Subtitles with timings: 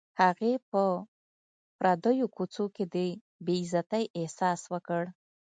[0.21, 0.83] هغې په
[1.77, 2.95] پردیو کوڅو کې د
[3.45, 5.03] بې عزتۍ احساس وکړ